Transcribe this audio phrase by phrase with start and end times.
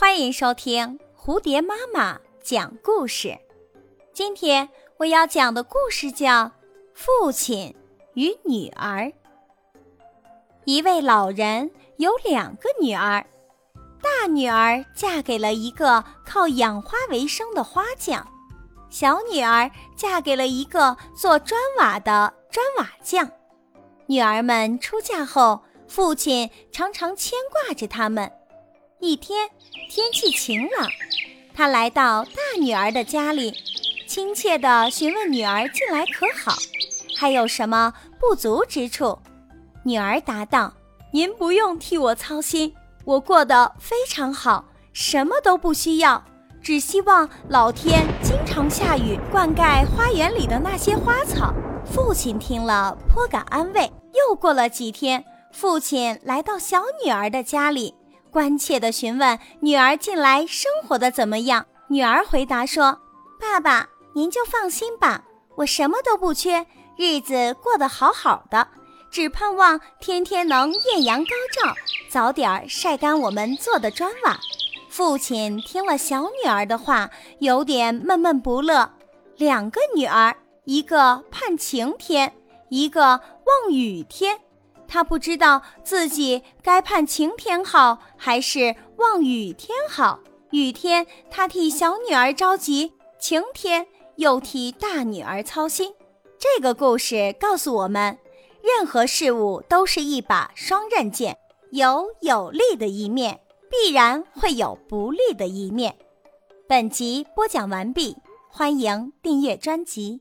[0.00, 3.36] 欢迎收听蝴蝶妈妈讲故事。
[4.14, 6.44] 今天我要讲的故事叫
[6.94, 7.76] 《父亲
[8.14, 9.02] 与女儿》。
[10.64, 13.22] 一位老人有两个女儿，
[14.00, 18.26] 大女儿嫁给了一个靠养花为生的花匠，
[18.88, 23.30] 小女儿嫁给了一个做砖瓦的砖瓦匠。
[24.06, 28.32] 女儿们出嫁后，父亲常常牵挂着她们。
[29.02, 29.48] 一天，
[29.88, 30.86] 天气晴朗，
[31.54, 33.50] 他来到大女儿的家里，
[34.06, 36.54] 亲切地询问女儿近来可好，
[37.16, 39.18] 还有什么不足之处。
[39.84, 40.74] 女儿答道
[41.14, 42.74] ：“您不用替我操心，
[43.06, 46.22] 我过得非常好，什么都不需要，
[46.60, 51.54] 只希望老天经常下雨，灌溉花园里的那些花草。”
[51.90, 53.90] 父亲听了颇感安慰。
[54.28, 57.94] 又过了几天，父亲来到小女儿的家里。
[58.30, 61.66] 关切地询问女儿近来生活的怎么样。
[61.88, 63.00] 女儿回答说
[63.40, 65.24] ：“爸爸，您就放心吧，
[65.56, 68.68] 我什么都不缺，日子过得好好的，
[69.10, 71.74] 只盼望天天能艳阳高照，
[72.08, 74.38] 早点晒干我们做的砖瓦。”
[74.88, 78.90] 父亲听了小女儿的话，有点闷闷不乐。
[79.36, 82.32] 两个女儿，一个盼晴天，
[82.68, 84.38] 一个望雨天。
[84.92, 90.18] 他不知道自己该盼晴天好还是望雨天好。
[90.50, 95.94] 雨天他替小女儿着急，晴天又替大女儿操心。
[96.36, 98.18] 这个故事告诉我们，
[98.62, 101.38] 任何事物都是一把双刃剑，
[101.70, 103.38] 有有利的一面，
[103.70, 105.94] 必然会有不利的一面。
[106.66, 108.16] 本集播讲完毕，
[108.48, 110.20] 欢迎订阅专辑。